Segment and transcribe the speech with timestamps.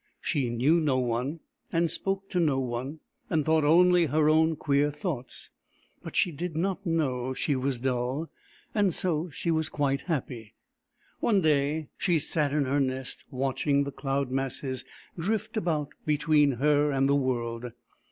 [0.19, 1.41] She knew no one,
[1.71, 5.51] and spoke to no one, and thought only her own queer thoughts.
[6.01, 8.27] But she did not know she was dull,
[8.73, 10.55] and so she was quite happy.
[11.19, 14.83] One day she sat in her nest, watching the cloud masses
[15.19, 17.67] drift about between her and the world.